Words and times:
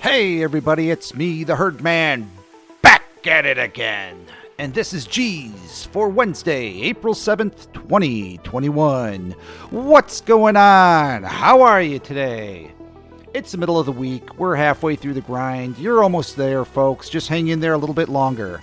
Hey, 0.00 0.44
everybody, 0.44 0.92
it's 0.92 1.12
me, 1.12 1.42
the 1.42 1.56
Herdman, 1.56 2.30
back 2.82 3.02
at 3.26 3.44
it 3.44 3.58
again. 3.58 4.26
And 4.56 4.72
this 4.72 4.92
is 4.92 5.08
G's 5.08 5.86
for 5.86 6.08
Wednesday, 6.08 6.82
April 6.82 7.14
7th, 7.14 7.72
2021. 7.72 9.32
What's 9.70 10.20
going 10.20 10.56
on? 10.56 11.24
How 11.24 11.62
are 11.62 11.82
you 11.82 11.98
today? 11.98 12.70
It's 13.34 13.50
the 13.50 13.58
middle 13.58 13.80
of 13.80 13.86
the 13.86 13.92
week. 13.92 14.38
We're 14.38 14.54
halfway 14.54 14.94
through 14.94 15.14
the 15.14 15.20
grind. 15.20 15.76
You're 15.78 16.04
almost 16.04 16.36
there, 16.36 16.64
folks. 16.64 17.10
Just 17.10 17.26
hang 17.26 17.48
in 17.48 17.58
there 17.58 17.72
a 17.72 17.78
little 17.78 17.94
bit 17.94 18.08
longer. 18.08 18.62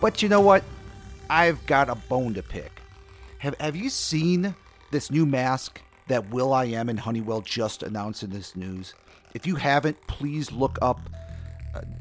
But 0.00 0.22
you 0.22 0.28
know 0.28 0.40
what? 0.40 0.62
I've 1.28 1.66
got 1.66 1.88
a 1.88 1.96
bone 1.96 2.34
to 2.34 2.42
pick. 2.42 2.80
Have, 3.38 3.56
have 3.58 3.74
you 3.74 3.90
seen 3.90 4.54
this 4.92 5.10
new 5.10 5.26
mask 5.26 5.80
that 6.12 6.28
will.i.am 6.30 6.90
and 6.90 7.00
Honeywell 7.00 7.40
just 7.40 7.82
announced 7.82 8.22
in 8.22 8.28
this 8.28 8.54
news? 8.54 8.92
If 9.32 9.46
you 9.46 9.56
haven't, 9.56 9.96
please 10.08 10.52
look 10.52 10.78
up 10.82 11.00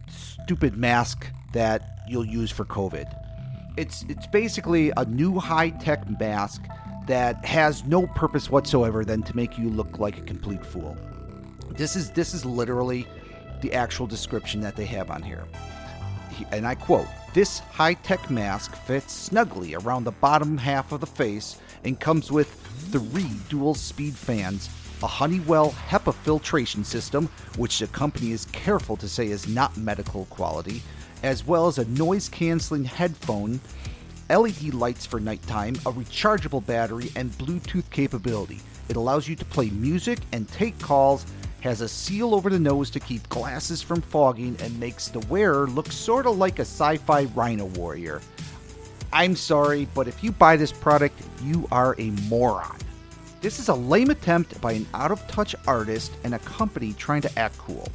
stupid 0.10 0.76
mask 0.76 1.28
that 1.54 2.04
you'll 2.10 2.26
use 2.26 2.52
for 2.52 2.66
COVID. 2.66 3.08
It's 3.78 4.04
it's 4.10 4.28
basically 4.28 4.92
a 4.98 5.06
new 5.06 5.40
high-tech 5.40 6.20
mask 6.20 6.62
that 7.08 7.46
has 7.46 7.86
no 7.86 8.06
purpose 8.08 8.50
whatsoever 8.50 9.06
than 9.06 9.24
to 9.24 9.34
make 9.34 9.58
you 9.58 9.70
look 9.70 9.98
like 9.98 10.18
a 10.18 10.22
complete 10.22 10.66
fool. 10.66 10.98
This 11.70 11.96
is 11.96 12.12
this 12.12 12.34
is 12.34 12.44
literally 12.44 13.08
the 13.62 13.72
actual 13.74 14.08
description 14.08 14.60
that 14.60 14.76
they 14.76 14.86
have 14.88 15.10
on 15.10 15.22
here. 15.22 15.46
And 16.52 16.68
I 16.68 16.76
quote, 16.76 17.08
this 17.34 17.60
high-tech 17.60 18.30
mask 18.30 18.76
fits 18.76 19.14
snugly 19.14 19.76
around 19.76 20.04
the 20.04 20.12
bottom 20.12 20.58
half 20.58 20.92
of 20.92 21.00
the 21.00 21.08
face 21.08 21.58
and 21.84 22.00
comes 22.00 22.32
with 22.32 22.52
three 22.92 23.32
dual 23.50 23.74
speed 23.74 24.16
fans 24.16 24.70
a 25.04 25.08
Honeywell 25.08 25.72
HEPA 25.72 26.14
filtration 26.14 26.84
system, 26.84 27.28
which 27.58 27.80
the 27.80 27.88
company 27.88 28.32
is 28.32 28.46
careful 28.46 28.96
to 28.98 29.08
say 29.08 29.28
is 29.28 29.48
not 29.48 29.76
medical 29.76 30.26
quality, 30.26 30.82
as 31.24 31.46
well 31.46 31.68
as 31.68 31.80
a 31.80 31.86
noise 31.86 32.30
canceling 32.30 32.84
headphone, 32.84 33.60
LED 34.30 34.74
lights 34.74 35.06
for 35.06 35.20
nighttime, 35.20 35.76
a 35.86 35.92
rechargeable 35.92 36.66
battery, 36.66 37.12
and 37.16 37.32
Bluetooth 37.32 37.90
capability. 37.90 38.60
It 38.90 38.96
allows 38.96 39.28
you 39.28 39.36
to 39.36 39.46
play 39.46 39.70
music 39.72 40.20
and 40.32 40.48
take 40.48 40.78
calls, 40.80 41.26
has 41.62 41.82
a 41.82 41.88
seal 41.88 42.36
over 42.36 42.50
the 42.50 42.60
nose 42.60 42.90
to 42.92 43.00
keep 43.00 43.28
glasses 43.30 43.82
from 43.82 44.02
fogging, 44.02 44.58
and 44.62 44.80
makes 44.80 45.08
the 45.08 45.20
wearer 45.22 45.68
look 45.68 45.92
sort 45.92 46.26
of 46.26 46.38
like 46.38 46.60
a 46.60 46.64
sci 46.64 46.98
fi 46.98 47.24
rhino 47.36 47.66
warrior. 47.66 48.22
I'm 49.14 49.36
sorry, 49.36 49.88
but 49.94 50.08
if 50.08 50.24
you 50.24 50.32
buy 50.32 50.56
this 50.58 50.72
product, 50.72 51.22
you 51.44 51.68
are 51.72 51.96
a 51.98 52.12
moron. 52.30 52.78
This 53.42 53.60
is 53.60 53.70
a 53.70 53.74
lame 53.74 54.10
attempt 54.10 54.60
by 54.62 54.74
an 54.74 54.86
out 54.94 55.12
of 55.12 55.26
touch 55.28 55.56
artist 55.68 56.12
and 56.24 56.36
a 56.36 56.40
company 56.40 56.94
trying 56.94 57.22
to 57.22 57.40
act 57.40 57.58
cool. 57.58 57.88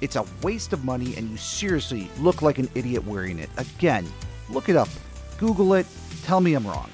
It's 0.00 0.16
a 0.16 0.24
waste 0.42 0.72
of 0.72 0.84
money, 0.84 1.14
and 1.16 1.30
you 1.30 1.36
seriously 1.36 2.10
look 2.18 2.42
like 2.42 2.58
an 2.58 2.68
idiot 2.74 3.06
wearing 3.06 3.38
it. 3.38 3.50
Again, 3.56 4.06
look 4.48 4.68
it 4.68 4.76
up, 4.76 4.88
Google 5.38 5.74
it, 5.74 5.86
tell 6.24 6.40
me 6.40 6.54
I'm 6.54 6.66
wrong. 6.66 6.90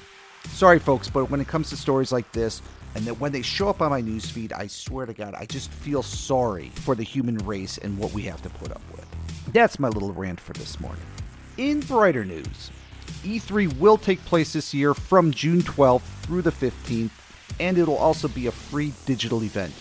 Sorry, 0.49 0.79
folks, 0.79 1.09
but 1.09 1.29
when 1.29 1.41
it 1.41 1.47
comes 1.47 1.69
to 1.69 1.77
stories 1.77 2.11
like 2.11 2.31
this, 2.31 2.61
and 2.99 3.07
that 3.07 3.17
when 3.17 3.31
they 3.31 3.41
show 3.41 3.69
up 3.69 3.81
on 3.81 3.91
my 3.91 4.01
newsfeed, 4.01 4.51
I 4.51 4.67
swear 4.67 5.05
to 5.05 5.13
God, 5.13 5.33
I 5.33 5.45
just 5.45 5.71
feel 5.71 6.03
sorry 6.03 6.67
for 6.75 6.95
the 6.95 7.03
human 7.03 7.37
race 7.37 7.77
and 7.77 7.97
what 7.97 8.11
we 8.11 8.23
have 8.23 8.41
to 8.41 8.49
put 8.49 8.71
up 8.71 8.81
with. 8.91 9.07
That's 9.53 9.79
my 9.79 9.87
little 9.87 10.11
rant 10.11 10.37
for 10.37 10.51
this 10.51 10.81
morning. 10.81 11.05
In 11.55 11.79
brighter 11.79 12.25
news, 12.25 12.71
E3 13.23 13.79
will 13.79 13.97
take 13.97 14.19
place 14.25 14.51
this 14.51 14.73
year 14.73 14.93
from 14.93 15.31
June 15.31 15.61
12th 15.61 16.01
through 16.23 16.41
the 16.41 16.51
15th 16.51 17.11
and 17.61 17.77
it'll 17.77 17.95
also 17.95 18.27
be 18.27 18.47
a 18.47 18.51
free 18.51 18.91
digital 19.05 19.45
event. 19.45 19.73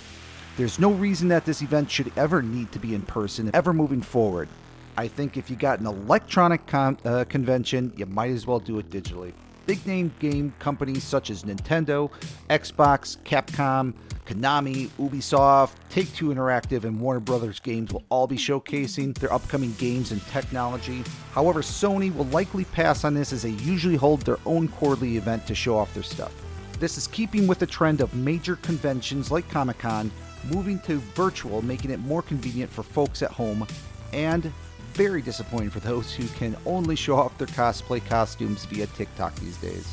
There's 0.56 0.78
no 0.78 0.92
reason 0.92 1.26
that 1.28 1.44
this 1.44 1.60
event 1.60 1.90
should 1.90 2.12
ever 2.16 2.40
need 2.40 2.70
to 2.70 2.78
be 2.78 2.94
in 2.94 3.02
person, 3.02 3.50
ever 3.52 3.72
moving 3.72 4.00
forward. 4.00 4.48
I 4.96 5.08
think 5.08 5.36
if 5.36 5.50
you 5.50 5.56
got 5.56 5.80
an 5.80 5.86
electronic 5.86 6.64
con- 6.68 6.98
uh, 7.04 7.24
convention, 7.28 7.92
you 7.96 8.06
might 8.06 8.30
as 8.30 8.46
well 8.46 8.60
do 8.60 8.78
it 8.78 8.90
digitally. 8.90 9.32
Big 9.68 9.86
name 9.86 10.10
game 10.18 10.54
companies 10.60 11.04
such 11.04 11.28
as 11.28 11.42
Nintendo, 11.42 12.10
Xbox, 12.48 13.18
Capcom, 13.18 13.92
Konami, 14.24 14.88
Ubisoft, 14.98 15.72
Take 15.90 16.10
Two 16.14 16.30
Interactive, 16.30 16.84
and 16.84 16.98
Warner 16.98 17.20
Brothers 17.20 17.60
Games 17.60 17.92
will 17.92 18.02
all 18.08 18.26
be 18.26 18.38
showcasing 18.38 19.14
their 19.18 19.30
upcoming 19.30 19.74
games 19.74 20.10
and 20.10 20.26
technology. 20.28 21.04
However, 21.32 21.60
Sony 21.60 22.14
will 22.16 22.24
likely 22.24 22.64
pass 22.64 23.04
on 23.04 23.12
this 23.12 23.30
as 23.30 23.42
they 23.42 23.50
usually 23.50 23.96
hold 23.96 24.22
their 24.22 24.38
own 24.46 24.68
quarterly 24.68 25.18
event 25.18 25.46
to 25.48 25.54
show 25.54 25.76
off 25.76 25.92
their 25.92 26.02
stuff. 26.02 26.32
This 26.80 26.96
is 26.96 27.06
keeping 27.06 27.46
with 27.46 27.58
the 27.58 27.66
trend 27.66 28.00
of 28.00 28.14
major 28.14 28.56
conventions 28.56 29.30
like 29.30 29.50
Comic 29.50 29.76
Con 29.76 30.10
moving 30.50 30.80
to 30.80 30.96
virtual, 31.14 31.60
making 31.60 31.90
it 31.90 32.00
more 32.00 32.22
convenient 32.22 32.72
for 32.72 32.82
folks 32.82 33.22
at 33.22 33.32
home, 33.32 33.66
and 34.14 34.50
very 34.98 35.22
disappointing 35.22 35.70
for 35.70 35.78
those 35.78 36.12
who 36.12 36.26
can 36.36 36.56
only 36.66 36.96
show 36.96 37.14
off 37.14 37.38
their 37.38 37.46
cosplay 37.46 38.04
costumes 38.04 38.64
via 38.64 38.84
TikTok 38.88 39.32
these 39.36 39.56
days. 39.58 39.86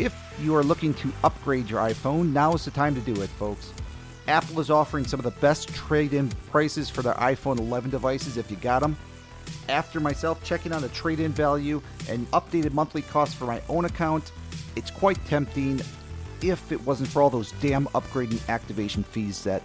If 0.00 0.12
you 0.40 0.56
are 0.56 0.64
looking 0.64 0.92
to 0.94 1.12
upgrade 1.22 1.70
your 1.70 1.78
iPhone, 1.78 2.32
now 2.32 2.52
is 2.52 2.64
the 2.64 2.72
time 2.72 2.96
to 2.96 3.00
do 3.00 3.22
it, 3.22 3.30
folks. 3.30 3.72
Apple 4.26 4.58
is 4.58 4.70
offering 4.72 5.06
some 5.06 5.20
of 5.20 5.24
the 5.24 5.40
best 5.40 5.72
trade 5.72 6.14
in 6.14 6.30
prices 6.50 6.90
for 6.90 7.00
their 7.00 7.14
iPhone 7.14 7.60
11 7.60 7.90
devices 7.90 8.36
if 8.36 8.50
you 8.50 8.56
got 8.56 8.82
them. 8.82 8.96
After 9.68 10.00
myself 10.00 10.42
checking 10.42 10.72
on 10.72 10.82
the 10.82 10.88
trade 10.88 11.20
in 11.20 11.30
value 11.30 11.80
and 12.08 12.28
updated 12.32 12.72
monthly 12.72 13.02
costs 13.02 13.36
for 13.36 13.44
my 13.44 13.62
own 13.68 13.84
account, 13.84 14.32
it's 14.74 14.90
quite 14.90 15.24
tempting 15.26 15.80
if 16.42 16.72
it 16.72 16.84
wasn't 16.84 17.08
for 17.08 17.22
all 17.22 17.30
those 17.30 17.52
damn 17.60 17.86
upgrading 17.88 18.40
activation 18.48 19.04
fees 19.04 19.44
that 19.44 19.62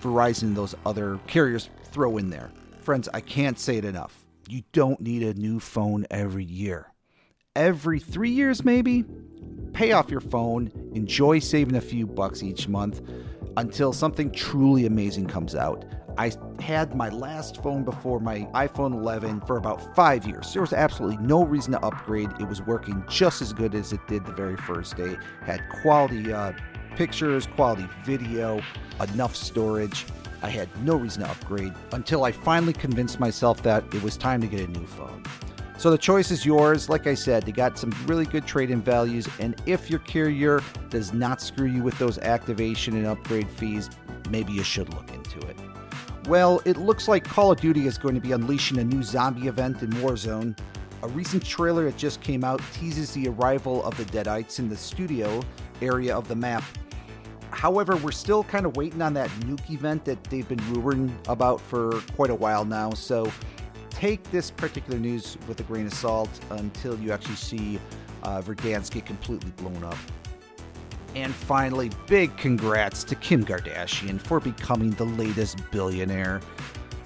Verizon 0.00 0.44
and 0.44 0.56
those 0.56 0.74
other 0.86 1.18
carriers 1.26 1.68
throw 1.92 2.16
in 2.16 2.30
there. 2.30 2.50
Friends, 2.86 3.08
I 3.12 3.20
can't 3.20 3.58
say 3.58 3.78
it 3.78 3.84
enough. 3.84 4.24
You 4.48 4.62
don't 4.70 5.00
need 5.00 5.24
a 5.24 5.34
new 5.34 5.58
phone 5.58 6.06
every 6.08 6.44
year. 6.44 6.92
Every 7.56 7.98
three 7.98 8.30
years, 8.30 8.64
maybe? 8.64 9.04
Pay 9.72 9.90
off 9.90 10.08
your 10.08 10.20
phone, 10.20 10.70
enjoy 10.94 11.40
saving 11.40 11.74
a 11.74 11.80
few 11.80 12.06
bucks 12.06 12.44
each 12.44 12.68
month 12.68 13.00
until 13.56 13.92
something 13.92 14.30
truly 14.30 14.86
amazing 14.86 15.26
comes 15.26 15.56
out. 15.56 15.84
I 16.16 16.30
had 16.60 16.94
my 16.94 17.08
last 17.08 17.60
phone 17.60 17.82
before 17.82 18.20
my 18.20 18.42
iPhone 18.54 18.92
11 18.92 19.40
for 19.40 19.56
about 19.56 19.96
five 19.96 20.24
years. 20.24 20.52
There 20.52 20.62
was 20.62 20.72
absolutely 20.72 21.16
no 21.16 21.44
reason 21.44 21.72
to 21.72 21.84
upgrade. 21.84 22.30
It 22.38 22.48
was 22.48 22.62
working 22.62 23.02
just 23.08 23.42
as 23.42 23.52
good 23.52 23.74
as 23.74 23.92
it 23.92 24.00
did 24.06 24.24
the 24.24 24.32
very 24.32 24.56
first 24.56 24.96
day. 24.96 25.16
Had 25.42 25.68
quality 25.82 26.32
uh, 26.32 26.52
pictures, 26.94 27.48
quality 27.48 27.88
video, 28.04 28.62
enough 29.00 29.34
storage. 29.34 30.06
I 30.42 30.48
had 30.48 30.68
no 30.84 30.96
reason 30.96 31.22
to 31.22 31.30
upgrade 31.30 31.72
until 31.92 32.24
I 32.24 32.32
finally 32.32 32.72
convinced 32.72 33.18
myself 33.20 33.62
that 33.62 33.82
it 33.94 34.02
was 34.02 34.16
time 34.16 34.40
to 34.40 34.46
get 34.46 34.60
a 34.60 34.66
new 34.66 34.86
phone. 34.86 35.22
So 35.78 35.90
the 35.90 35.98
choice 35.98 36.30
is 36.30 36.46
yours. 36.46 36.88
Like 36.88 37.06
I 37.06 37.14
said, 37.14 37.44
they 37.44 37.52
got 37.52 37.78
some 37.78 37.94
really 38.06 38.24
good 38.24 38.46
trade 38.46 38.70
in 38.70 38.80
values. 38.80 39.28
And 39.38 39.60
if 39.66 39.90
your 39.90 40.00
carrier 40.00 40.62
does 40.88 41.12
not 41.12 41.42
screw 41.42 41.66
you 41.66 41.82
with 41.82 41.98
those 41.98 42.18
activation 42.18 42.96
and 42.96 43.06
upgrade 43.06 43.48
fees, 43.50 43.90
maybe 44.30 44.52
you 44.52 44.62
should 44.62 44.92
look 44.94 45.12
into 45.12 45.38
it. 45.48 45.56
Well, 46.28 46.62
it 46.64 46.78
looks 46.78 47.08
like 47.08 47.24
Call 47.24 47.52
of 47.52 47.60
Duty 47.60 47.86
is 47.86 47.98
going 47.98 48.14
to 48.14 48.20
be 48.20 48.32
unleashing 48.32 48.78
a 48.78 48.84
new 48.84 49.02
zombie 49.02 49.48
event 49.48 49.82
in 49.82 49.90
Warzone. 49.90 50.58
A 51.02 51.08
recent 51.08 51.44
trailer 51.44 51.84
that 51.84 51.98
just 51.98 52.22
came 52.22 52.42
out 52.42 52.60
teases 52.72 53.12
the 53.12 53.28
arrival 53.28 53.84
of 53.84 53.96
the 53.98 54.04
Deadites 54.04 54.58
in 54.58 54.68
the 54.68 54.76
studio 54.76 55.42
area 55.82 56.16
of 56.16 56.26
the 56.26 56.34
map. 56.34 56.64
However, 57.56 57.96
we're 57.96 58.12
still 58.12 58.44
kind 58.44 58.66
of 58.66 58.76
waiting 58.76 59.00
on 59.00 59.14
that 59.14 59.30
nuke 59.40 59.70
event 59.70 60.04
that 60.04 60.22
they've 60.24 60.46
been 60.46 60.60
rumoring 60.60 61.10
about 61.26 61.58
for 61.58 62.02
quite 62.14 62.28
a 62.28 62.34
while 62.34 62.66
now, 62.66 62.90
so 62.90 63.32
take 63.88 64.22
this 64.30 64.50
particular 64.50 64.98
news 64.98 65.38
with 65.48 65.58
a 65.60 65.62
grain 65.62 65.86
of 65.86 65.94
salt 65.94 66.28
until 66.50 66.98
you 67.00 67.12
actually 67.12 67.36
see 67.36 67.80
uh, 68.24 68.42
Verdansk 68.42 68.90
get 68.92 69.06
completely 69.06 69.50
blown 69.52 69.82
up. 69.84 69.96
And 71.14 71.34
finally, 71.34 71.90
big 72.06 72.36
congrats 72.36 73.02
to 73.04 73.14
Kim 73.14 73.42
Kardashian 73.42 74.20
for 74.20 74.38
becoming 74.38 74.90
the 74.90 75.06
latest 75.06 75.58
billionaire. 75.70 76.42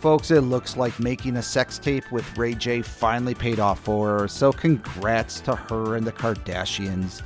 Folks, 0.01 0.33
it 0.33 0.41
looks 0.41 0.77
like 0.77 0.99
making 0.99 1.37
a 1.37 1.43
sex 1.43 1.79
tape 1.79 2.11
with 2.11 2.27
Ray 2.37 2.55
J 2.55 2.83
finally 2.83 3.37
paid 3.37 3.61
off 3.61 3.79
for 3.79 4.19
her, 4.19 4.29
so 4.29 4.51
congrats 4.51 5.41
to 5.43 5.55
her 5.55 5.95
and 5.95 6.05
the 6.05 6.13
Kardashians. 6.13 7.23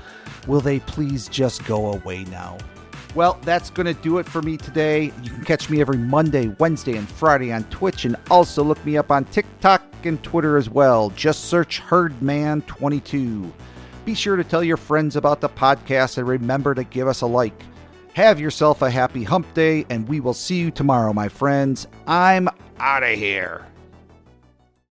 Will 0.47 0.61
they 0.61 0.81
please 0.81 1.27
just 1.29 1.65
go 1.65 1.93
away 1.93 2.25
now? 2.25 2.59
Well, 3.15 3.39
that's 3.43 3.71
going 3.71 3.87
to 3.87 3.95
do 3.95 4.19
it 4.19 4.27
for 4.27 4.43
me 4.43 4.57
today. 4.57 5.13
You 5.23 5.31
can 5.31 5.45
catch 5.45 5.71
me 5.71 5.81
every 5.81 5.99
Monday, 5.99 6.49
Wednesday, 6.59 6.97
and 6.97 7.09
Friday 7.09 7.53
on 7.53 7.63
Twitch, 7.65 8.05
and 8.05 8.17
also 8.29 8.65
look 8.65 8.85
me 8.85 8.97
up 8.97 9.13
on 9.13 9.25
TikTok 9.27 9.83
and 10.03 10.21
Twitter 10.23 10.57
as 10.57 10.69
well. 10.69 11.11
Just 11.11 11.45
search 11.45 11.81
Herdman22. 11.81 13.53
Be 14.05 14.15
sure 14.15 14.37
to 14.37 14.43
tell 14.43 14.65
your 14.65 14.77
friends 14.77 15.15
about 15.15 15.41
the 15.41 15.49
podcast 15.49 16.19
and 16.19 16.27
remember 16.27 16.75
to 16.75 16.83
give 16.83 17.07
us 17.07 17.21
a 17.21 17.27
like. 17.27 17.63
Have 18.15 18.41
yourself 18.41 18.83
a 18.83 18.91
happy 18.91 19.23
hump 19.23 19.53
day, 19.55 19.87
and 19.91 20.09
we 20.09 20.19
will 20.19 20.35
see 20.35 20.57
you 20.57 20.71
tomorrow, 20.73 21.13
my 21.13 21.29
friends. 21.29 21.87
I'm 22.09 22.49
out 22.79 23.05
of 23.05 23.17
here. 23.17 23.65